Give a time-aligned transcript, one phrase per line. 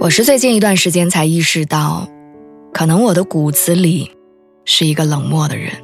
[0.00, 2.08] 我是最近一段时间才意识到，
[2.72, 4.10] 可能我的骨子里
[4.64, 5.74] 是一个冷漠的人。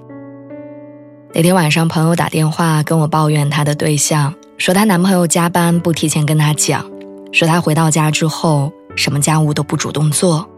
[1.35, 6.91] 那天晚上，朋友打电话跟我抱怨她的对象，说她男朋友加班不提前跟她讲，
[7.31, 10.49] 说她回到家之后什么家务都不主动做，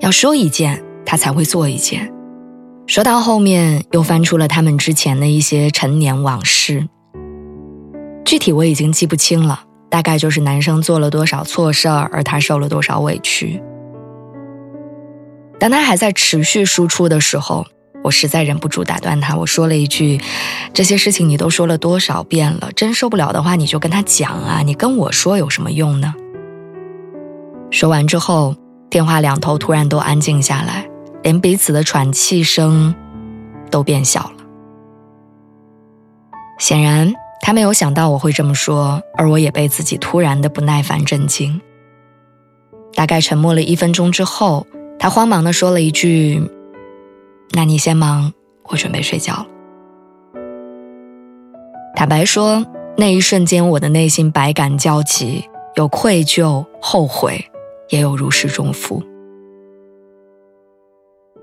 [0.00, 2.10] 要说一件他才会做一件。
[2.86, 6.88] 说到后面又翻出了他们之前的一些陈年往事，
[8.24, 9.64] 具体我已经记不清了。
[9.90, 13.60] 大概就是男生做了多少错事儿，而他受了多少委屈。
[15.58, 17.66] 当他还在持续输出的时候，
[18.02, 20.18] 我实在忍不住打断他，我说了一句
[20.72, 22.70] ：“这些事情你都说了多少遍了？
[22.74, 24.62] 真受不了的话，你就跟他讲啊！
[24.64, 26.14] 你跟我说有什么用呢？”
[27.70, 28.54] 说完之后，
[28.88, 30.88] 电话两头突然都安静下来，
[31.22, 32.94] 连彼此的喘气声
[33.70, 34.36] 都变小了。
[36.58, 37.12] 显然。
[37.40, 41.60] 他没有想到我会这么说，而我也被自己突然的不耐烦震惊。
[42.94, 44.66] 大概沉默了一分钟之后，
[44.98, 46.42] 他慌忙的说了一句
[47.54, 48.32] ：“那你先忙，
[48.64, 49.46] 我准备睡觉了。”
[51.96, 52.64] 坦白说，
[52.96, 55.44] 那一瞬间我的内心百感交集，
[55.76, 57.44] 有愧疚、后悔，
[57.88, 59.02] 也有如释重负。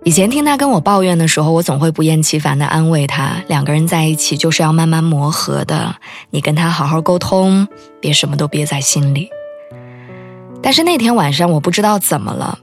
[0.07, 5.97] 以前听他跟我抱怨的时候，我总会不厌其烦地安慰他：两个人在一起就是要慢慢磨合的，
[6.29, 7.67] 你跟他好好沟通，
[7.99, 9.29] 别什么都憋在心里。
[10.63, 12.57] 但是那天晚上，我不知道怎么了，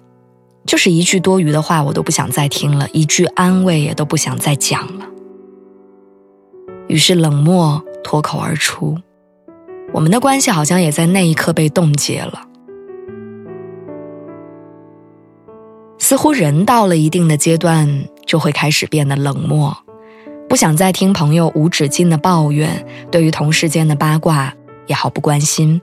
[0.65, 5.05] 就是一句多余的话我都不想再听了，一句安慰也都不想再讲了。
[6.89, 8.97] 于是冷漠脱口而出，
[9.93, 12.41] 我们的关系好像也在那一刻被冻结了。
[16.15, 19.77] 似乎人到了一定的阶段，就会开始变得冷漠，
[20.49, 24.55] 不想再听朋友无止境的抱怨，对于同事间的八卦
[24.87, 25.83] 也毫不关心，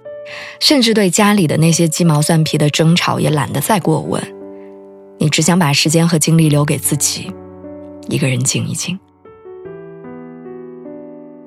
[0.61, 4.23] 甚至对家里的那些鸡毛蒜皮的争吵也懒得再过问。
[5.17, 7.29] 你只想把时间和精力留给自己，
[8.07, 8.97] 一个人静一静。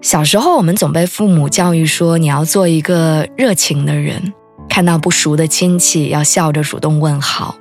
[0.02, 4.34] 小时候，我们总被父母教育说，你要做一个热情的人，
[4.68, 7.56] 看到不熟的亲戚要笑着主动问好。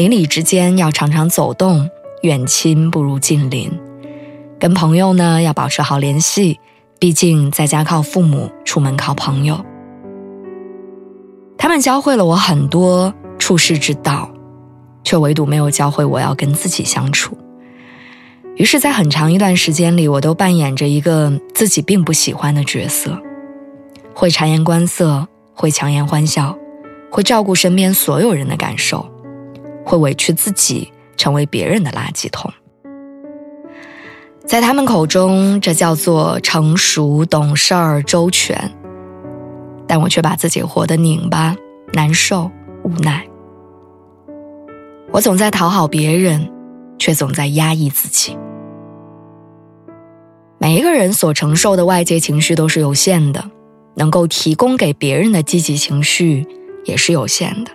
[0.00, 1.90] 邻里之间要常常走动，
[2.22, 3.70] 远亲不如近邻。
[4.58, 6.58] 跟朋友呢要保持好联系，
[6.98, 9.62] 毕竟在家靠父母，出门靠朋友。
[11.58, 14.30] 他们教会了我很多处世之道，
[15.04, 17.36] 却唯独没有教会我要跟自己相处。
[18.56, 23.20] 于是，在很长一段时间里，我都扮演着一个自己并不喜欢的角色，
[24.14, 26.56] 会察言观色，会强颜欢笑，
[27.10, 29.09] 会照顾身边所有人的感受。
[29.90, 32.48] 会委屈自己，成为别人的垃圾桶。
[34.46, 38.70] 在他们口中，这叫做成熟、懂事儿、周全。
[39.88, 41.56] 但我却把自己活得拧巴、
[41.92, 42.48] 难受、
[42.84, 43.26] 无奈。
[45.10, 46.48] 我总在讨好别人，
[46.96, 48.38] 却总在压抑自己。
[50.58, 53.50] 每一个人所承受的外界情绪都是有限的，
[53.96, 56.46] 能够提供给别人的积极情绪
[56.84, 57.72] 也是有限的。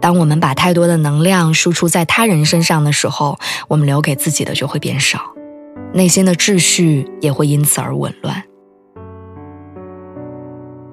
[0.00, 5.20] 当我们把太多的能量输出在他人身上的时候，我们留给自己的就会变少，
[5.92, 8.44] 内心的秩序也会因此而紊乱。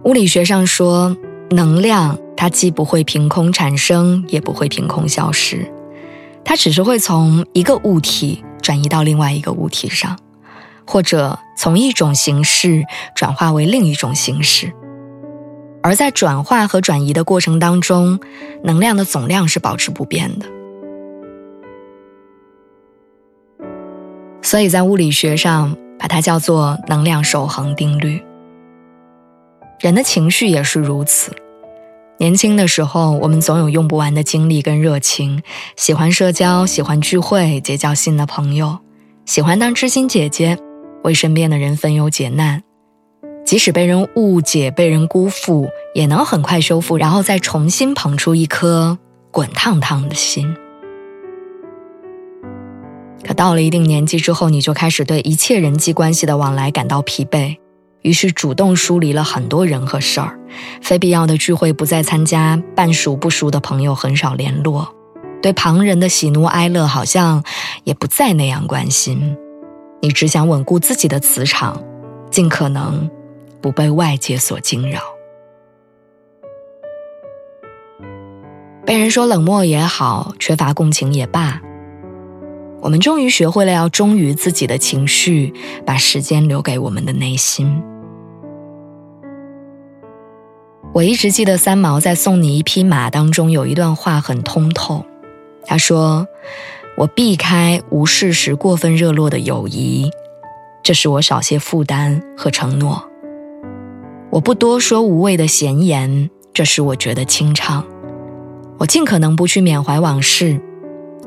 [0.03, 1.15] 物理学上说，
[1.51, 5.71] 能量它既不会凭空产生，也不会凭空消失，
[6.43, 10.17] 它只是会从一个物体转移到另外一个物体上，
[10.85, 12.83] 或者从一种形式
[13.15, 14.73] 转化为另一种形式。
[15.85, 18.19] 而在转化和转移的过程当中，
[18.63, 20.47] 能量的总量是保持不变的。
[24.41, 28.19] 所以在物理学上，把它叫做能量守恒定律。
[29.79, 31.31] 人的情绪也是如此。
[32.17, 35.43] 年轻的时候，我们总有用不完的精力跟热情，
[35.75, 38.79] 喜欢社交，喜欢聚会，结交新的朋友，
[39.27, 40.57] 喜欢当知心姐姐，
[41.03, 42.63] 为身边的人分忧解难。
[43.45, 48.97] 即使被人误解、被人辜负，也能很快修复，然后再重新捧出一颗
[49.29, 50.55] 滚烫烫的心。
[53.23, 57.57] 可到了一定年纪之后，你就开始对一切人际关系的往来感到疲惫，
[58.01, 60.39] 于是主动疏离了很多人和事儿，
[60.81, 64.93] 非必要的聚会不再参加，半熟不熟的朋友很少联络，
[65.41, 67.43] 对旁人的喜怒哀乐好像
[67.83, 69.37] 也不再那样关心。
[70.01, 71.81] 你只想稳固自己的磁场，
[72.29, 73.09] 尽可能
[73.65, 74.99] 不被外界所惊扰。
[78.85, 81.59] 被人说冷漠也好，缺乏共情也罢，
[82.81, 85.51] 我们终于学会了要忠于自己的情绪，
[85.83, 87.81] 把时间留给我们的内心。
[90.93, 95.03] 我一直记得三毛在《送你一匹马》当中有一段话很通透，
[95.65, 96.27] 他说
[96.97, 100.11] ：“我避开无事时过分热络的友谊，
[100.83, 103.09] 这使我少些负担和承诺。
[104.35, 107.85] 我不多说无谓的闲言，这使我觉得清畅。”
[108.77, 110.59] 我尽可能不去缅怀往事，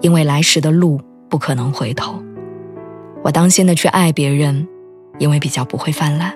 [0.03, 1.01] 因为来时的路
[1.31, 2.23] 不可能回头。
[3.25, 4.69] 我当心的去爱别人，
[5.19, 6.35] 因为比较不会泛滥。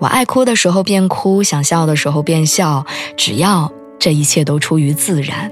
[0.00, 2.84] 我爱哭的时候便哭，想笑的时候便笑，
[3.16, 5.50] 只要这一切都出于自然。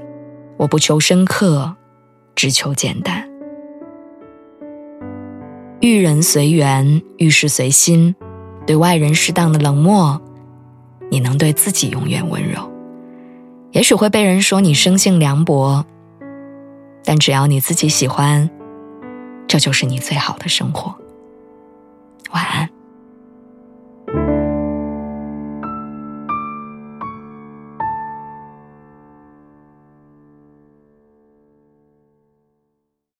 [0.57, 1.75] 我不求深刻，
[2.35, 3.27] 只求简单。
[5.81, 8.13] 遇人随缘，遇事随心。
[8.65, 10.21] 对外人适当的冷漠，
[11.09, 12.71] 你能对自己永远温柔。
[13.71, 15.85] 也许会被人说你生性凉薄，
[17.03, 18.49] 但只要你自己喜欢，
[19.47, 20.95] 这就是你最好的生活。